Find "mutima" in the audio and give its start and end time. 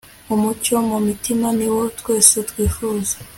1.07-1.47